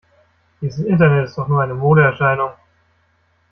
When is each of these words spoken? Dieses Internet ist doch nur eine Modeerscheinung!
Dieses 0.61 0.83
Internet 0.83 1.27
ist 1.29 1.37
doch 1.37 1.47
nur 1.47 1.61
eine 1.61 1.75
Modeerscheinung! 1.75 2.49